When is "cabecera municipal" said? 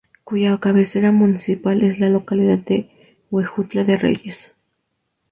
0.57-1.83